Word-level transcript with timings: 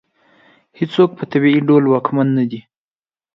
هېڅوک 0.79 1.09
په 1.17 1.23
طبیعي 1.31 1.59
ډول 1.67 1.83
واکمن 1.87 2.27
نه 2.37 2.43
دی. 2.49 2.59